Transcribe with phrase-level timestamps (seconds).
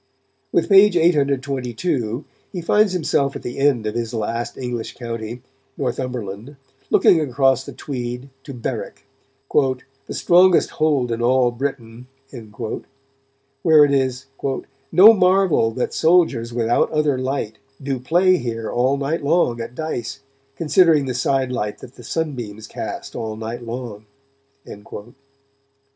[0.51, 5.43] With page 822 he finds himself at the end of his last English county,
[5.77, 6.55] Northumberland,
[6.89, 9.05] looking across the Tweed to Berwick,
[9.53, 12.07] "the strongest hold in all Britain,"
[13.61, 14.25] where it is
[14.91, 20.21] "no marvel that soldiers without other light do play here all night long at dice,
[20.55, 24.07] considering the side light that the sunbeams cast all night long."